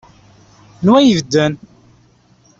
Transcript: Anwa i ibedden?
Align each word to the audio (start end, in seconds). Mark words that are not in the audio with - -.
Anwa 0.81 0.99
i 1.01 1.07
ibedden? 1.13 1.53